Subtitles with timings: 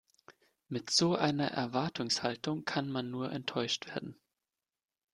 [0.67, 4.19] Mit so einer Erwartungshaltung kann man nur enttäuscht werden.